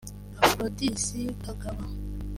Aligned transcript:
Aflodis 0.45 1.05
Kagaba 1.43 1.85